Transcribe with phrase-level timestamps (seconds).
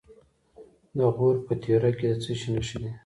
[0.97, 2.91] د غور په تیوره کې د څه شي نښې دي؟